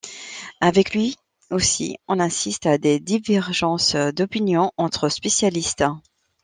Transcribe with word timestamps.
Avec 0.61 0.95
lui 0.95 1.15
aussi, 1.51 1.99
on 2.07 2.17
assiste 2.19 2.65
à 2.65 2.79
des 2.79 2.99
divergences 2.99 3.95
d'opinions 3.95 4.71
entre 4.75 5.09
spécialistes. 5.09 5.85